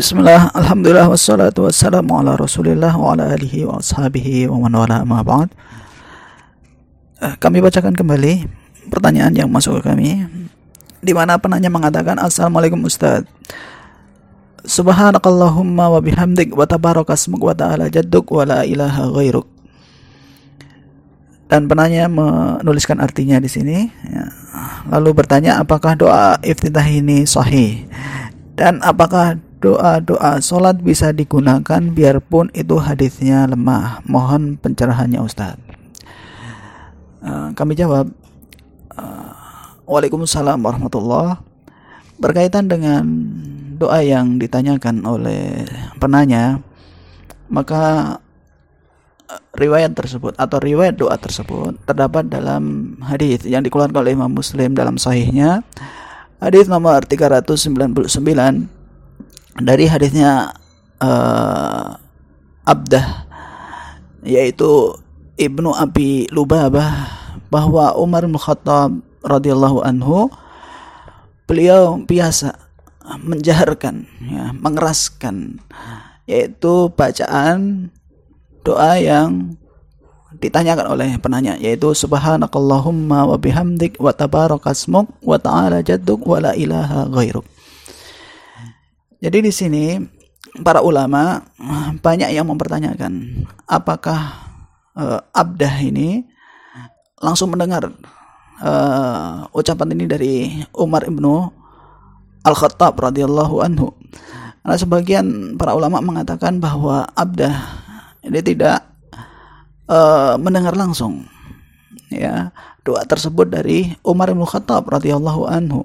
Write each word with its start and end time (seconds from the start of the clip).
Bismillah, 0.00 0.48
Alhamdulillah, 0.56 1.12
wassalatu 1.12 1.68
wassalamu 1.68 2.16
ala 2.16 2.32
rasulillah 2.32 2.96
wa 2.96 3.12
ala 3.12 3.36
alihi 3.36 3.68
wa 3.68 3.84
ashabihi 3.84 4.48
wa 4.48 4.64
man 4.64 4.72
wala 4.72 5.04
ba'd. 5.04 5.52
Eh, 7.20 7.36
Kami 7.36 7.60
bacakan 7.60 7.92
kembali 7.92 8.48
pertanyaan 8.88 9.36
yang 9.36 9.52
masuk 9.52 9.84
ke 9.84 9.92
kami 9.92 10.24
di 11.04 11.12
mana 11.12 11.36
penanya 11.36 11.68
mengatakan 11.68 12.16
Assalamualaikum 12.16 12.80
Ustaz. 12.88 13.28
Subhanakallahumma 14.64 15.92
wa 15.92 16.00
bihamdik 16.00 16.56
wa 16.56 16.64
tabarakasmuk 16.64 17.44
wa 17.44 17.52
ta'ala 17.52 17.92
jadduk 17.92 18.24
wa 18.32 18.48
la 18.48 18.64
ilaha 18.64 19.04
ghairuk. 19.04 19.44
Dan 21.52 21.68
penanya 21.68 22.08
menuliskan 22.08 23.04
artinya 23.04 23.36
di 23.36 23.52
sini 23.52 23.84
ya. 24.08 24.32
lalu 24.96 25.12
bertanya 25.12 25.60
apakah 25.60 25.92
doa 25.92 26.40
iftitah 26.40 26.88
ini 26.88 27.28
sahih? 27.28 27.84
Dan 28.56 28.80
apakah 28.80 29.49
doa-doa 29.60 30.40
sholat 30.40 30.80
bisa 30.80 31.12
digunakan 31.12 31.80
biarpun 31.92 32.48
itu 32.56 32.80
hadisnya 32.80 33.44
lemah. 33.44 34.00
Mohon 34.08 34.56
pencerahannya 34.56 35.20
Ustaz. 35.20 35.60
Uh, 37.20 37.52
kami 37.52 37.76
jawab, 37.76 38.08
uh, 38.96 39.32
Waalaikumsalam 39.84 40.64
warahmatullah. 40.64 41.44
Berkaitan 42.16 42.72
dengan 42.72 43.04
doa 43.76 44.00
yang 44.00 44.40
ditanyakan 44.40 45.04
oleh 45.04 45.68
penanya, 46.00 46.64
maka 47.52 48.16
uh, 49.28 49.42
riwayat 49.60 49.92
tersebut 49.92 50.32
atau 50.40 50.56
riwayat 50.56 50.96
doa 50.96 51.20
tersebut 51.20 51.76
terdapat 51.84 52.32
dalam 52.32 52.96
hadis 53.04 53.44
yang 53.44 53.60
dikeluarkan 53.60 54.00
oleh 54.00 54.16
Imam 54.16 54.32
Muslim 54.32 54.72
dalam 54.72 54.96
sahihnya 54.96 55.60
hadis 56.40 56.72
nomor 56.72 57.04
399 57.04 58.79
dari 59.62 59.86
hadisnya 59.86 60.54
uh, 61.00 61.96
Abdah 62.64 63.26
yaitu 64.24 64.94
Ibnu 65.40 65.72
Abi 65.72 66.28
Lubabah 66.28 67.08
bahwa 67.48 67.96
Umar 67.96 68.28
bin 68.28 68.36
Khattab 68.36 69.00
radhiyallahu 69.24 69.80
anhu 69.80 70.28
beliau 71.48 71.98
biasa 72.04 72.54
menjaharkan 73.24 74.06
ya, 74.22 74.54
mengeraskan 74.54 75.58
yaitu 76.28 76.92
bacaan 76.94 77.90
doa 78.62 79.00
yang 79.00 79.58
ditanyakan 80.38 80.86
oleh 80.94 81.08
penanya 81.18 81.58
yaitu 81.58 81.90
subhanakallahumma 81.90 83.26
wa 83.26 83.34
bihamdik 83.34 83.98
wa 83.98 84.14
tabarakasmuk 84.14 85.10
wa 85.26 85.36
ta'ala 85.42 85.82
jadduk 85.82 86.22
wa 86.22 86.38
la 86.38 86.52
ilaha 86.54 87.10
ghairuk 87.10 87.42
jadi 89.20 89.38
di 89.44 89.52
sini 89.52 90.00
para 90.64 90.80
ulama 90.80 91.44
banyak 92.00 92.32
yang 92.32 92.48
mempertanyakan 92.48 93.44
apakah 93.68 94.50
uh, 94.96 95.20
abdah 95.36 95.74
ini 95.84 96.24
langsung 97.20 97.52
mendengar 97.52 97.92
uh, 98.64 99.44
ucapan 99.52 99.92
ini 99.92 100.04
dari 100.08 100.34
Umar 100.72 101.04
ibnu 101.04 101.52
Al 102.40 102.56
Khattab 102.56 102.96
radhiyallahu 102.96 103.60
anhu. 103.60 103.92
Karena 104.60 104.76
sebagian 104.76 105.56
para 105.56 105.76
ulama 105.76 106.00
mengatakan 106.00 106.60
bahwa 106.60 107.04
abdah 107.12 107.52
ini 108.24 108.40
tidak 108.40 108.84
uh, 109.88 110.36
mendengar 110.40 110.76
langsung 110.76 111.28
ya 112.12 112.52
doa 112.84 113.04
tersebut 113.04 113.48
dari 113.48 113.92
Umar 114.04 114.32
bin 114.32 114.44
Khattab 114.44 114.88
radhiyallahu 114.88 115.48
anhu. 115.48 115.84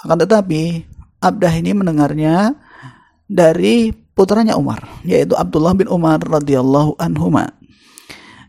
Akan 0.00 0.18
tetapi 0.18 0.84
Abdah 1.22 1.54
ini 1.54 1.70
mendengarnya 1.70 2.58
dari 3.30 3.94
putranya 4.12 4.58
Umar, 4.58 4.82
yaitu 5.06 5.38
Abdullah 5.38 5.72
bin 5.72 5.86
Umar 5.86 6.18
radhiyallahu 6.18 6.98
anhuma. 6.98 7.54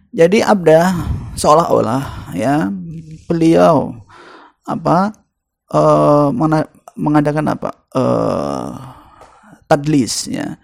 Jadi 0.10 0.42
Abdah 0.42 0.94
seolah-olah 1.38 2.34
ya 2.34 2.70
beliau 3.26 3.98
apa 4.64 5.14
uh, 5.74 6.30
mengadakan 6.94 7.46
apa 7.52 7.70
uh, 7.98 8.70
tadlis 9.66 10.30
ya 10.30 10.56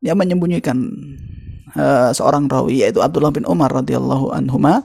dia 0.00 0.12
menyembunyikan 0.12 0.76
uh, 1.74 2.10
seorang 2.12 2.46
rawi 2.46 2.84
yaitu 2.84 3.00
Abdullah 3.00 3.32
bin 3.32 3.48
Umar 3.48 3.72
radhiyallahu 3.72 4.36
anhuma 4.36 4.84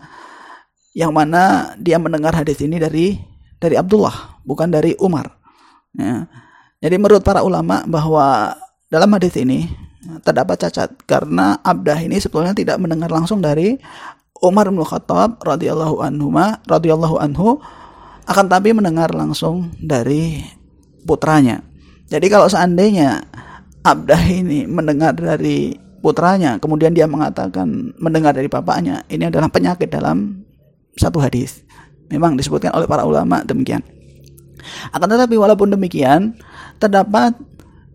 yang 0.95 1.11
mana 1.11 1.75
dia 1.75 1.99
mendengar 1.99 2.31
hadis 2.31 2.63
ini 2.63 2.79
dari 2.79 3.19
dari 3.59 3.75
Abdullah 3.75 4.39
bukan 4.47 4.71
dari 4.71 4.95
Umar 5.03 5.27
ya 5.95 6.23
jadi 6.83 6.95
menurut 6.99 7.23
para 7.23 7.41
ulama 7.41 7.83
bahwa 7.87 8.55
dalam 8.91 9.09
hadis 9.15 9.35
ini 9.39 9.71
terdapat 10.21 10.67
cacat 10.67 10.93
karena 11.09 11.57
Abdah 11.65 11.97
ini 11.97 12.21
sebetulnya 12.21 12.53
tidak 12.53 12.77
mendengar 12.77 13.09
langsung 13.09 13.41
dari 13.41 13.79
Umar 14.43 14.69
bin 14.69 14.83
Khattab 14.83 15.41
radhiyallahu 15.41 16.03
anhu 16.03 16.29
radhiyallahu 16.67 17.17
anhu 17.17 17.57
akan 18.25 18.45
tapi 18.49 18.73
mendengar 18.73 19.13
langsung 19.13 19.73
dari 19.77 20.41
putranya. 21.05 21.61
Jadi 22.09 22.25
kalau 22.29 22.49
seandainya 22.49 23.21
Abdah 23.85 24.17
ini 24.17 24.65
mendengar 24.65 25.13
dari 25.13 25.77
putranya, 26.01 26.57
kemudian 26.57 26.89
dia 26.89 27.05
mengatakan 27.05 27.93
mendengar 28.01 28.33
dari 28.33 28.49
bapaknya, 28.49 29.05
ini 29.13 29.29
adalah 29.29 29.45
penyakit 29.45 29.93
dalam 29.93 30.41
satu 30.97 31.21
hadis. 31.21 31.61
Memang 32.09 32.33
disebutkan 32.33 32.73
oleh 32.73 32.89
para 32.89 33.05
ulama 33.05 33.45
demikian. 33.45 33.85
Akan 34.89 35.05
tetapi 35.05 35.37
walaupun 35.37 35.69
demikian, 35.69 36.33
terdapat 36.77 37.35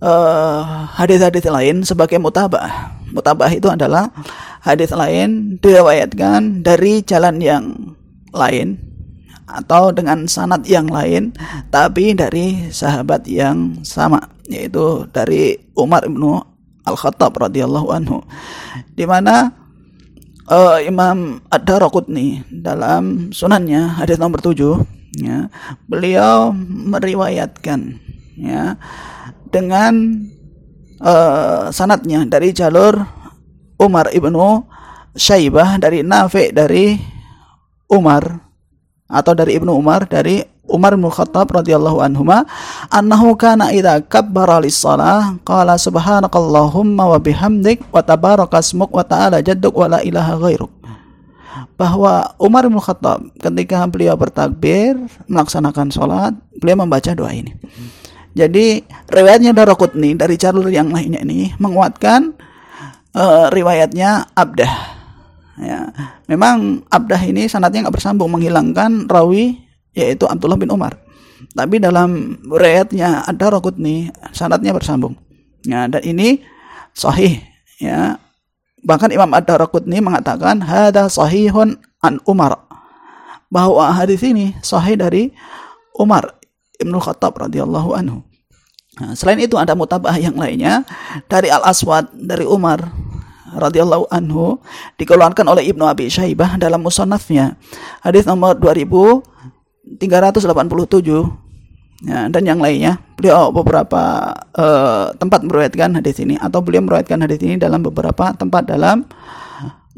uh, 0.03 0.89
hadis-hadis 0.97 1.45
lain 1.47 1.85
sebagai 1.85 2.17
mutabah. 2.17 2.97
Mutabah 3.11 3.51
itu 3.51 3.67
adalah 3.67 4.09
hadis 4.63 4.93
lain 4.93 5.59
diriwayatkan 5.59 6.63
dari 6.65 7.03
jalan 7.03 7.41
yang 7.41 7.97
lain 8.31 8.79
atau 9.51 9.91
dengan 9.91 10.31
sanad 10.31 10.63
yang 10.63 10.87
lain 10.87 11.35
tapi 11.75 12.15
dari 12.15 12.71
sahabat 12.71 13.27
yang 13.27 13.83
sama 13.83 14.23
yaitu 14.47 15.11
dari 15.11 15.59
Umar 15.75 16.07
ibnu 16.07 16.39
Al-Khattab 16.87 17.35
radhiyallahu 17.35 17.89
anhu 17.91 18.23
di 18.95 19.03
mana 19.11 19.51
uh, 20.47 20.79
Imam 20.79 21.43
Ad-Darqutni 21.51 22.47
dalam 22.47 23.35
sunannya 23.35 23.99
hadis 23.99 24.23
nomor 24.23 24.39
7 24.39 25.19
ya 25.19 25.51
beliau 25.91 26.55
meriwayatkan 26.87 27.99
ya 28.41 28.81
dengan 29.53 30.25
uh, 31.03 31.69
sanatnya 31.69 32.25
dari 32.25 32.57
jalur 32.57 32.97
Umar 33.81 34.13
ibnu 34.13 34.65
Syaibah 35.17 35.77
dari 35.77 36.07
Nafi 36.07 36.55
dari 36.55 36.95
Umar 37.91 38.39
atau 39.11 39.33
dari 39.35 39.59
ibnu 39.59 39.75
Umar 39.75 40.07
dari 40.07 40.39
Umar 40.71 40.95
bin 40.95 41.11
Khattab 41.11 41.51
radhiyallahu 41.51 41.99
anhuma 41.99 42.47
annahu 42.95 43.35
kana 43.35 43.75
idza 43.75 43.99
kabbara 44.07 44.63
lis-shalah 44.63 45.35
qala 45.43 45.75
subhanakallahumma 45.75 47.11
wa 47.11 47.19
bihamdik 47.19 47.83
wa 47.91 47.99
tabarakasmuk 47.99 48.95
wa 48.95 49.03
ta'ala 49.03 49.43
jadduk 49.43 49.75
wa 49.75 49.99
la 49.99 50.01
ilaha 50.07 50.39
ghairuk. 50.39 50.71
Bahwa 51.75 52.39
Umar 52.39 52.71
bin 52.71 52.79
Khattab 52.79 53.35
ketika 53.43 53.83
beliau 53.91 54.15
bertakbir 54.15 54.95
melaksanakan 55.27 55.91
sholat 55.91 56.33
beliau 56.63 56.87
membaca 56.87 57.11
doa 57.11 57.35
ini 57.35 57.51
jadi 58.31 58.87
riwayatnya 59.11 59.51
Daraqutni 59.51 60.15
dari 60.15 60.39
jalur 60.39 60.71
yang 60.71 60.95
lainnya 60.95 61.23
ini 61.27 61.51
menguatkan 61.59 62.35
uh, 63.15 63.51
riwayatnya 63.51 64.31
Abdah. 64.39 64.75
Ya 65.61 65.93
memang 66.31 66.87
Abdah 66.89 67.21
ini 67.21 67.51
sanatnya 67.51 67.85
nggak 67.87 68.01
bersambung 68.01 68.33
menghilangkan 68.33 69.11
rawi 69.11 69.61
yaitu 69.93 70.25
Abdullah 70.31 70.57
bin 70.57 70.71
Umar. 70.71 70.97
Tapi 71.53 71.83
dalam 71.83 72.39
riwayatnya 72.47 73.27
ada 73.27 73.35
Daraqutni 73.35 74.15
sanatnya 74.31 74.71
bersambung. 74.71 75.19
Ya 75.67 75.91
dan 75.91 76.03
ini 76.07 76.41
sahih 76.95 77.43
ya. 77.83 78.17
Bahkan 78.81 79.13
Imam 79.13 79.29
Ad-Darqutni 79.37 80.01
mengatakan 80.01 80.65
hada 80.65 81.13
sahihun 81.13 81.77
an 82.01 82.17
Umar. 82.25 82.57
Bahwa 83.53 83.93
hadis 83.93 84.25
ini 84.25 84.57
sahih 84.65 84.97
dari 84.97 85.35
Umar 85.93 86.40
Ibnu 86.81 86.97
Khattab 86.99 87.37
radhiyallahu 87.37 87.93
anhu. 87.95 88.25
Nah, 88.99 89.15
selain 89.15 89.39
itu 89.41 89.55
ada 89.55 89.73
mutabah 89.79 90.17
yang 90.19 90.35
lainnya 90.35 90.83
dari 91.31 91.49
Al 91.53 91.63
Aswad 91.63 92.11
dari 92.17 92.43
Umar 92.45 92.91
radhiyallahu 93.55 94.11
anhu 94.11 94.59
dikeluarkan 94.99 95.47
oleh 95.47 95.71
Ibnu 95.71 95.87
Abi 95.87 96.11
Syaibah 96.11 96.59
dalam 96.59 96.83
musannafnya. 96.83 97.55
Hadis 98.03 98.27
nomor 98.27 98.59
2387 98.59 99.97
ya, 102.07 102.29
dan 102.29 102.43
yang 102.45 102.61
lainnya 102.61 102.99
beliau 103.17 103.51
beberapa 103.53 104.33
uh, 104.57 105.13
tempat 105.17 105.45
meriwayatkan 105.45 106.01
hadis 106.01 106.17
ini 106.23 106.39
atau 106.39 106.63
beliau 106.65 106.85
meriwayatkan 106.85 107.21
hadis 107.25 107.41
ini 107.43 107.57
dalam 107.61 107.85
beberapa 107.85 108.33
tempat 108.37 108.69
dalam 108.71 109.05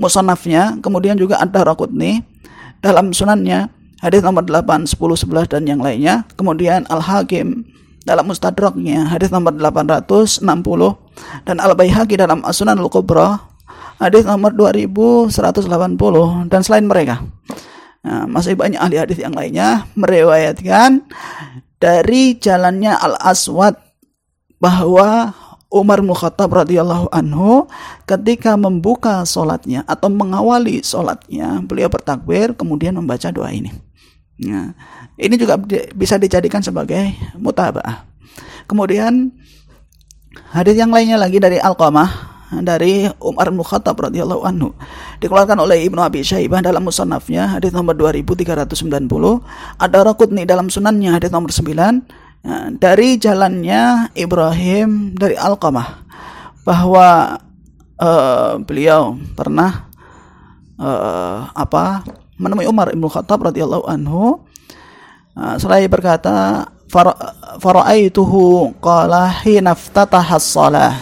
musonafnya 0.01 0.81
kemudian 0.81 1.15
juga 1.15 1.39
ada 1.39 1.63
Rakutni 1.63 2.25
dalam 2.83 3.15
sunannya 3.15 3.82
hadis 4.03 4.21
nomor 4.21 4.43
8, 4.43 4.91
10, 4.91 4.99
11 4.99 5.47
dan 5.47 5.63
yang 5.65 5.79
lainnya 5.79 6.27
kemudian 6.35 6.85
Al 6.91 6.99
Hakim 6.99 7.65
dalam 8.03 8.27
Mustadraknya 8.27 9.07
hadis 9.07 9.31
nomor 9.31 9.55
860 9.55 10.43
dan 11.47 11.57
Al 11.63 11.73
Baihaqi 11.79 12.19
dalam 12.19 12.43
As-Sunan 12.43 12.83
Al-Kubra 12.83 13.39
hadis 14.03 14.27
nomor 14.27 14.51
2180 14.59 16.51
dan 16.51 16.61
selain 16.67 16.83
mereka 16.83 17.23
nah, 18.03 18.27
masih 18.27 18.59
banyak 18.59 18.83
ahli 18.83 18.99
hadis 18.99 19.23
yang 19.23 19.33
lainnya 19.33 19.87
meriwayatkan 19.95 21.07
dari 21.79 22.35
jalannya 22.43 22.91
Al 22.99 23.15
Aswad 23.23 23.79
bahwa 24.59 25.31
Umar 25.73 26.05
bin 26.05 26.13
Khattab 26.13 26.53
radhiyallahu 26.53 27.09
anhu 27.09 27.65
ketika 28.05 28.61
membuka 28.61 29.25
sholatnya 29.25 29.81
atau 29.89 30.13
mengawali 30.13 30.85
sholatnya 30.85 31.65
beliau 31.65 31.89
bertakbir 31.89 32.53
kemudian 32.53 32.93
membaca 32.93 33.33
doa 33.33 33.49
ini. 33.49 33.73
Ya, 34.43 34.75
ini 35.23 35.35
juga 35.39 35.55
bisa 35.95 36.19
dijadikan 36.19 36.59
sebagai 36.59 37.15
mutabah. 37.39 38.05
Kemudian 38.67 39.31
hadis 40.51 40.75
yang 40.75 40.91
lainnya 40.91 41.21
lagi 41.21 41.39
dari 41.39 41.63
Al-Qamah 41.63 42.35
dari 42.61 43.09
Umar 43.23 43.49
bin 43.49 43.63
Khattab 43.65 43.97
radhiyallahu 43.97 44.45
anhu. 44.45 44.75
Dikeluarkan 45.23 45.57
oleh 45.63 45.87
Ibnu 45.89 46.03
Abi 46.03 46.21
Syaibah 46.21 46.61
dalam 46.61 46.85
musannafnya 46.85 47.57
hadis 47.57 47.73
nomor 47.73 47.97
2390 47.97 49.09
ada 49.81 49.99
Raqutni 50.05 50.45
dalam 50.45 50.69
sunannya 50.69 51.17
hadis 51.17 51.33
nomor 51.33 51.49
9 51.49 52.23
Nah, 52.43 52.75
dari 52.75 53.23
jalannya 53.23 54.11
Ibrahim 54.19 55.15
dari 55.15 55.39
Alqamah. 55.39 56.03
Bahwa 56.63 57.39
uh, 57.99 58.53
beliau 58.63 59.19
pernah 59.35 59.91
uh, 60.79 61.51
apa 61.55 62.07
menemui 62.43 62.67
Umar 62.67 62.91
ibnu 62.91 63.07
Khattab 63.07 63.47
radhiyallahu 63.47 63.87
anhu 63.87 64.43
uh, 65.39 65.55
seraya 65.63 65.87
berkata 65.87 66.67
faraaituhu 67.63 68.75
qala 68.83 69.31
hina 69.47 69.73
iftataha 69.79 70.37
shalah 70.37 70.99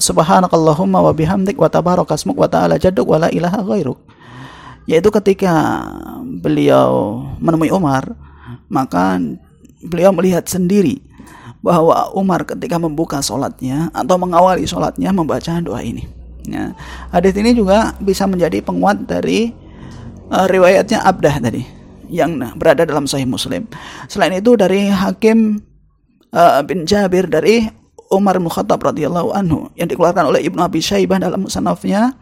subhanakallahumma 0.00 1.04
wa 1.04 1.12
bihamdik 1.14 1.54
wa 1.54 1.70
tabarakasmuk 1.70 2.34
wa 2.34 2.48
ta'ala 2.50 2.80
jadduk 2.80 3.06
wa 3.06 3.22
la 3.22 3.28
ilaha 3.30 3.62
ghairuk 3.62 4.00
yaitu 4.90 5.08
ketika 5.14 5.84
beliau 6.42 7.22
menemui 7.38 7.70
Umar 7.70 8.16
maka 8.66 9.22
beliau 9.84 10.10
melihat 10.10 10.48
sendiri 10.48 10.98
bahwa 11.64 12.12
Umar 12.12 12.44
ketika 12.44 12.76
membuka 12.76 13.24
sholatnya 13.24 13.88
atau 13.96 14.20
mengawali 14.20 14.68
sholatnya 14.68 15.08
membaca 15.16 15.56
doa 15.64 15.80
ini. 15.80 16.04
Ya. 16.44 16.76
Hadis 17.08 17.32
ini 17.40 17.56
juga 17.56 17.96
bisa 18.04 18.28
menjadi 18.28 18.60
penguat 18.60 19.08
dari 19.08 19.56
uh, 20.30 20.46
riwayatnya 20.48 21.02
Abdah 21.02 21.36
tadi 21.40 21.64
yang 22.08 22.36
berada 22.56 22.84
dalam 22.84 23.08
Sahih 23.08 23.26
Muslim. 23.26 23.66
Selain 24.06 24.32
itu 24.36 24.54
dari 24.54 24.88
Hakim 24.92 25.60
uh, 26.30 26.60
bin 26.62 26.84
Jabir 26.84 27.26
dari 27.26 27.64
Umar 28.12 28.38
bin 28.38 28.52
Khattab 28.52 28.84
radhiyallahu 28.84 29.32
anhu 29.34 29.72
yang 29.74 29.88
dikeluarkan 29.88 30.30
oleh 30.30 30.44
Ibnu 30.44 30.60
Abi 30.60 30.78
Syaibah 30.84 31.18
dalam 31.18 31.48
musannafnya 31.48 32.14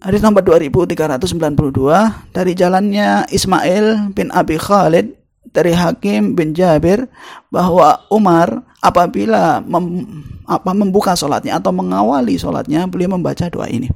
hadis 0.00 0.20
nomor 0.24 0.44
2392 0.44 2.32
dari 2.32 2.52
jalannya 2.54 3.26
Ismail 3.28 4.14
bin 4.14 4.30
Abi 4.30 4.56
Khalid 4.60 5.16
dari 5.50 5.72
Hakim 5.74 6.36
bin 6.36 6.52
Jabir 6.52 7.08
bahwa 7.48 8.04
Umar 8.12 8.62
apabila 8.80 9.60
mem, 9.64 10.06
apa 10.48 10.70
membuka 10.72 11.16
sholatnya 11.16 11.58
atau 11.58 11.72
mengawali 11.72 12.36
sholatnya 12.36 12.86
beliau 12.86 13.16
membaca 13.16 13.48
doa 13.48 13.66
ini. 13.66 13.88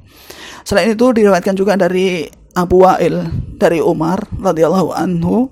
Selain 0.65 0.89
itu 0.93 1.05
diriwayatkan 1.13 1.53
juga 1.53 1.77
dari 1.77 2.25
Abu 2.55 2.87
Wa'il 2.87 3.27
dari 3.59 3.83
Umar 3.83 4.23
radhiyallahu 4.39 4.95
anhu 4.95 5.51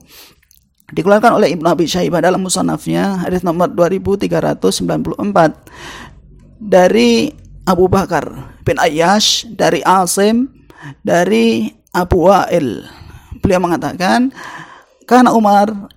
dikeluarkan 0.96 1.36
oleh 1.36 1.52
Ibnu 1.52 1.68
Abi 1.68 1.84
Syaibah 1.84 2.24
dalam 2.24 2.42
musannafnya 2.48 3.20
hadis 3.28 3.44
nomor 3.44 3.68
2394 3.76 5.20
dari 6.64 7.28
Abu 7.68 7.92
Bakar 7.92 8.56
bin 8.64 8.80
Ayyash 8.80 9.44
dari 9.52 9.84
Asim 9.84 10.48
dari 11.04 11.76
Abu 11.92 12.32
Wa'il. 12.32 12.88
Beliau 13.44 13.60
mengatakan 13.60 14.32
karena 15.04 15.36
Umar 15.36 15.92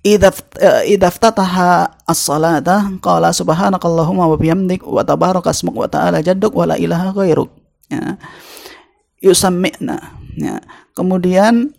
idza 0.00 0.32
eh, 0.62 0.96
ftataha 0.96 2.00
as-salata 2.08 2.88
qala 3.04 3.34
subhanakallahumma 3.34 4.24
wa 4.24 4.36
bihamdik 4.38 4.80
wa 4.86 5.04
tabaraka 5.04 5.52
asmuk 5.52 5.76
wa 5.76 5.90
ta'ala 5.90 6.24
jadduk 6.24 6.56
wa 6.56 6.72
la 6.72 6.76
ilaha 6.80 7.12
ghairuk 7.12 7.52
ya 7.92 8.16
yusammi'na. 9.20 9.96
Ya. 10.36 10.60
Kemudian 10.96 11.72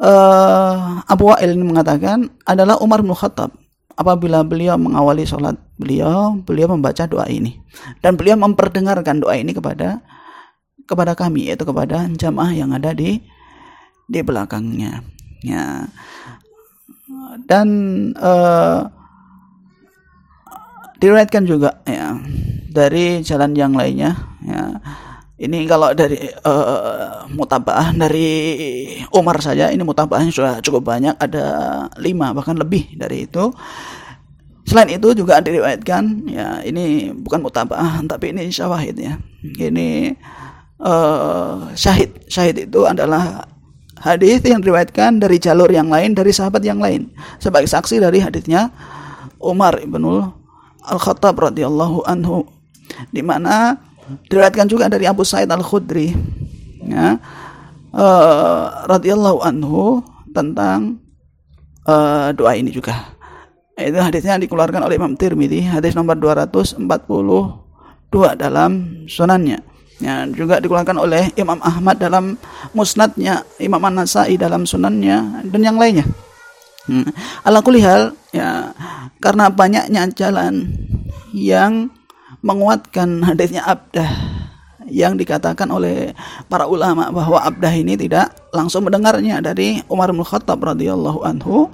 uh, 0.00 1.04
Abu 1.06 1.30
Wa'il 1.30 1.54
ini 1.54 1.64
mengatakan 1.64 2.32
adalah 2.48 2.80
Umar 2.80 3.04
bin 3.04 3.14
Khattab. 3.14 3.52
Apabila 3.94 4.42
beliau 4.42 4.74
mengawali 4.74 5.22
sholat 5.22 5.54
beliau 5.78 6.34
beliau 6.42 6.74
membaca 6.74 7.06
doa 7.06 7.30
ini. 7.30 7.62
Dan 8.02 8.18
beliau 8.18 8.34
memperdengarkan 8.34 9.22
doa 9.22 9.38
ini 9.38 9.54
kepada 9.54 10.02
kepada 10.84 11.14
kami 11.14 11.48
yaitu 11.48 11.62
kepada 11.62 12.10
jamaah 12.10 12.50
yang 12.50 12.74
ada 12.74 12.90
di 12.90 13.22
di 14.10 14.20
belakangnya. 14.20 14.98
Ya. 15.46 15.86
Dan 17.46 17.68
uh, 18.18 18.90
diriwayatkan 20.98 21.44
juga 21.46 21.84
ya 21.86 22.18
dari 22.72 23.22
jalan 23.22 23.54
yang 23.54 23.76
lainnya 23.76 24.16
ya 24.42 24.80
ini 25.34 25.66
kalau 25.66 25.90
dari 25.98 26.30
uh, 26.46 27.26
mutabaah 27.26 27.90
dari 28.06 28.30
Umar 29.10 29.42
saja 29.42 29.74
ini 29.74 29.82
mutabaahnya 29.82 30.30
sudah 30.30 30.54
cukup 30.62 30.94
banyak 30.94 31.18
ada 31.18 31.46
lima 31.98 32.30
bahkan 32.30 32.54
lebih 32.54 32.94
dari 32.94 33.26
itu. 33.26 33.50
Selain 34.64 34.88
itu 34.94 35.12
juga 35.12 35.42
diriwayatkan 35.42 36.30
ya 36.30 36.62
ini 36.62 37.10
bukan 37.12 37.42
mutabaah 37.42 37.98
tapi 38.06 38.30
ini 38.30 38.46
syawahid 38.46 38.94
ya. 38.94 39.18
Ini 39.42 40.14
uh, 40.78 41.66
syahid. 41.74 42.14
Syahid 42.30 42.70
itu 42.70 42.86
adalah 42.86 43.42
hadis 43.98 44.38
yang 44.46 44.62
diriwayatkan 44.62 45.18
dari 45.18 45.42
jalur 45.42 45.66
yang 45.66 45.90
lain 45.90 46.14
dari 46.14 46.30
sahabat 46.30 46.62
yang 46.62 46.78
lain. 46.78 47.10
Sebagai 47.42 47.66
saksi 47.66 47.98
dari 47.98 48.22
hadisnya 48.22 48.70
Umar 49.42 49.82
ibnul 49.82 50.30
Al 50.86 50.98
Khattab 51.02 51.42
radhiyallahu 51.42 52.06
anhu 52.06 52.46
di 53.10 53.24
mana 53.24 53.82
diriwayatkan 54.28 54.66
juga 54.68 54.88
dari 54.92 55.08
Abu 55.08 55.24
Sa'id 55.24 55.48
Al 55.48 55.64
Khudri 55.64 56.12
ya 56.84 57.16
uh, 57.94 58.64
radhiyallahu 58.88 59.40
anhu 59.40 60.04
tentang 60.34 61.00
uh, 61.88 62.32
doa 62.36 62.52
ini 62.56 62.68
juga 62.74 63.16
itu 63.74 63.98
hadisnya 63.98 64.38
dikeluarkan 64.38 64.86
oleh 64.86 64.94
Imam 65.00 65.16
Tirmidzi 65.18 65.66
hadis 65.66 65.96
nomor 65.98 66.14
242 66.18 66.84
dalam 68.38 69.02
sunannya 69.10 69.74
Ya, 70.02 70.26
juga 70.26 70.58
dikeluarkan 70.58 70.98
oleh 70.98 71.30
Imam 71.38 71.62
Ahmad 71.62 72.02
dalam 72.02 72.34
musnadnya, 72.74 73.46
Imam 73.62 73.78
An-Nasai 73.78 74.34
dalam 74.34 74.66
sunannya, 74.66 75.46
dan 75.46 75.60
yang 75.62 75.78
lainnya. 75.78 76.02
Hmm. 76.90 77.06
Ala 77.46 77.62
kulihal, 77.62 78.10
ya, 78.34 78.74
karena 79.22 79.46
banyaknya 79.54 80.10
jalan 80.12 80.66
yang 81.30 81.94
menguatkan 82.44 83.24
hadisnya 83.24 83.64
abdah. 83.64 84.12
Yang 84.84 85.24
dikatakan 85.24 85.72
oleh 85.72 86.12
para 86.44 86.68
ulama 86.68 87.08
bahwa 87.08 87.40
abdah 87.40 87.72
ini 87.72 87.96
tidak 87.96 88.36
langsung 88.52 88.84
mendengarnya 88.84 89.40
dari 89.40 89.80
Umar 89.88 90.12
bin 90.12 90.20
Khattab 90.20 90.60
radhiyallahu 90.60 91.24
anhu. 91.24 91.72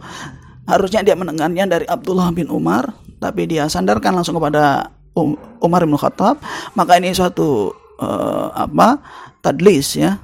Harusnya 0.70 1.02
dia 1.02 1.18
mendengarnya 1.18 1.66
dari 1.66 1.90
Abdullah 1.90 2.30
bin 2.30 2.46
Umar 2.46 2.94
tapi 3.18 3.50
dia 3.50 3.66
sandarkan 3.66 4.14
langsung 4.14 4.38
kepada 4.38 4.94
um, 5.18 5.34
Umar 5.58 5.82
bin 5.82 5.98
Khattab. 5.98 6.38
Maka 6.78 7.02
ini 7.02 7.10
suatu 7.10 7.74
uh, 7.98 8.54
apa 8.54 9.02
tadlis 9.42 9.98
ya. 9.98 10.14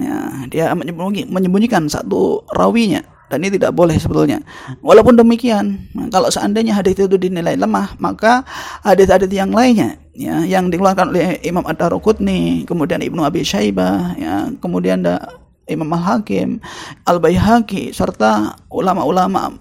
ya 0.00 0.48
dia 0.48 0.72
menyembunyikan 0.72 1.92
satu 1.92 2.40
rawinya 2.56 3.04
dan 3.30 3.46
ini 3.46 3.54
tidak 3.54 3.72
boleh 3.78 3.94
sebetulnya. 3.94 4.42
Walaupun 4.82 5.14
demikian, 5.14 5.86
kalau 6.10 6.26
seandainya 6.28 6.74
hadis 6.74 6.98
itu 6.98 7.14
dinilai 7.14 7.54
lemah, 7.54 7.94
maka 8.02 8.42
hadis-hadis 8.82 9.30
yang 9.30 9.54
lainnya 9.54 9.96
ya 10.10 10.42
yang 10.42 10.68
dikeluarkan 10.68 11.14
oleh 11.14 11.38
Imam 11.46 11.62
Ad-Darqutni, 11.62 12.66
kemudian 12.66 12.98
Ibnu 12.98 13.22
Abi 13.22 13.46
Syaibah, 13.46 14.18
ya, 14.18 14.50
kemudian 14.58 15.06
ada 15.06 15.38
Imam 15.70 15.86
Al-Hakim, 15.94 16.58
Al-Baihaqi 17.06 17.94
serta 17.94 18.58
ulama-ulama 18.74 19.54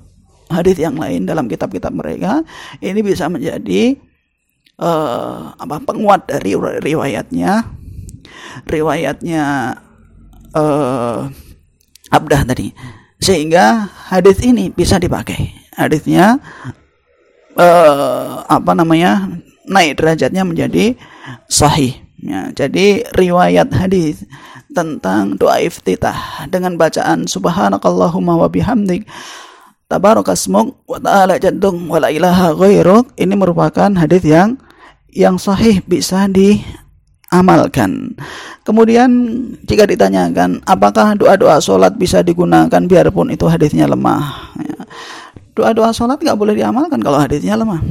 hadis 0.50 0.82
yang 0.82 0.98
lain 0.98 1.30
dalam 1.30 1.46
kitab-kitab 1.46 1.94
mereka 1.94 2.42
ini 2.82 3.06
bisa 3.06 3.30
menjadi 3.30 3.94
uh, 4.82 5.54
apa 5.54 5.78
penguat 5.86 6.26
dari 6.26 6.58
riwayatnya 6.58 7.70
riwayatnya 8.66 9.78
uh, 10.58 11.30
Abdah 12.10 12.42
tadi 12.42 12.74
sehingga 13.20 13.92
hadis 14.10 14.40
ini 14.42 14.72
bisa 14.72 14.98
dipakai. 14.98 15.52
Hadisnya 15.76 16.40
uh, 17.56 18.44
apa 18.48 18.72
namanya 18.76 19.28
naik 19.68 20.00
derajatnya 20.00 20.44
menjadi 20.44 20.96
sahih. 21.48 21.96
Ya, 22.20 22.52
jadi 22.52 23.08
riwayat 23.16 23.72
hadis 23.72 24.28
tentang 24.76 25.40
doa 25.40 25.64
iftitah 25.64 26.48
dengan 26.52 26.76
bacaan 26.76 27.24
subhanakallahumma 27.32 28.36
wa 28.44 28.52
bihamdik 28.52 29.08
tabarakasmuk 29.88 30.84
wa 30.84 31.00
ta'ala 31.02 31.42
jaddung 31.42 31.90
wa 31.90 31.98
la 31.98 32.14
ilaha 32.14 32.54
ghairuk 32.54 33.10
ini 33.18 33.34
merupakan 33.34 33.90
hadis 33.98 34.22
yang 34.28 34.60
yang 35.10 35.42
sahih 35.42 35.82
bisa 35.88 36.30
diamalkan. 37.30 38.18
Kemudian 38.66 39.10
jika 39.70 39.86
ditanyakan 39.86 40.66
apakah 40.66 41.14
doa-doa 41.14 41.62
sholat 41.62 41.94
bisa 41.96 42.26
digunakan 42.26 42.82
biarpun 42.82 43.30
itu 43.30 43.46
hadisnya 43.46 43.86
lemah. 43.86 44.54
Ya. 44.58 44.82
Doa-doa 45.54 45.94
sholat 45.94 46.18
nggak 46.18 46.38
boleh 46.38 46.58
diamalkan 46.58 46.98
kalau 46.98 47.22
hadisnya 47.22 47.54
lemah. 47.54 47.82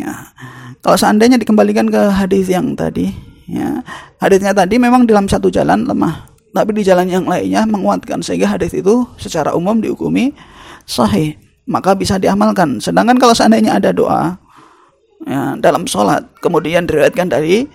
Ya. 0.00 0.32
Kalau 0.80 0.96
seandainya 0.96 1.36
dikembalikan 1.36 1.92
ke 1.92 1.98
hadis 2.14 2.48
yang 2.48 2.72
tadi, 2.78 3.10
ya, 3.50 3.82
hadisnya 4.22 4.54
tadi 4.54 4.78
memang 4.78 5.02
dalam 5.02 5.26
satu 5.26 5.50
jalan 5.50 5.82
lemah, 5.82 6.30
tapi 6.54 6.78
di 6.78 6.86
jalan 6.86 7.10
yang 7.10 7.26
lainnya 7.26 7.66
menguatkan 7.66 8.22
sehingga 8.22 8.54
hadis 8.54 8.70
itu 8.70 9.02
secara 9.18 9.50
umum 9.50 9.82
dihukumi 9.82 10.30
sahih 10.86 11.34
maka 11.66 11.98
bisa 11.98 12.22
diamalkan. 12.22 12.78
Sedangkan 12.78 13.18
kalau 13.18 13.34
seandainya 13.34 13.82
ada 13.82 13.90
doa 13.90 14.38
ya, 15.26 15.58
dalam 15.58 15.90
sholat, 15.90 16.22
kemudian 16.38 16.86
diriwayatkan 16.86 17.34
dari 17.34 17.66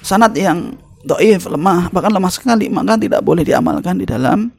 sanat 0.00 0.32
yang 0.36 0.74
doif, 1.04 1.48
lemah, 1.48 1.88
bahkan 1.92 2.12
lemah 2.12 2.32
sekali, 2.32 2.68
maka 2.68 2.96
tidak 3.00 3.24
boleh 3.24 3.44
diamalkan 3.44 3.96
di 4.00 4.06
dalam 4.08 4.52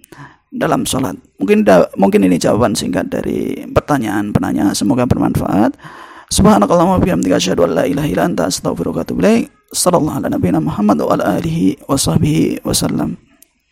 dalam 0.51 0.83
sholat. 0.83 1.15
Mungkin 1.39 1.63
da, 1.63 1.87
mungkin 1.95 2.27
ini 2.27 2.35
jawaban 2.35 2.75
singkat 2.75 3.07
dari 3.07 3.63
pertanyaan 3.71 4.35
penanya. 4.35 4.75
Semoga 4.75 5.07
bermanfaat. 5.07 5.79
Subhanakallahumma 6.31 6.99
bihamdika 7.03 7.39
asyhadu 7.39 7.67
an 7.67 7.71
la 7.75 7.83
ilaha 7.87 8.07
illa 8.07 8.23
anta 8.27 8.47
astaghfiruka 8.47 9.03
wa 9.03 9.03
atubu 9.03 9.19
ala 9.23 10.59
Muhammad 10.59 10.97
wa 11.03 11.11
ala 11.15 11.39
alihi 11.39 11.79
wa 11.87 11.95
sahbihi 11.95 12.63
wasallam. 12.63 13.30